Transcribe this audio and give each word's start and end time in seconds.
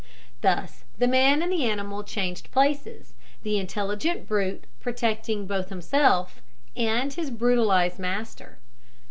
Thus 0.41 0.83
the 0.97 1.07
man 1.07 1.43
and 1.43 1.53
animal 1.53 2.03
changed 2.03 2.49
places, 2.49 3.13
the 3.43 3.59
intelligent 3.59 4.27
brute 4.27 4.63
protecting 4.79 5.45
both 5.45 5.69
himself 5.69 6.41
and 6.75 7.13
his 7.13 7.29
brutalised 7.29 7.99
master. 7.99 8.57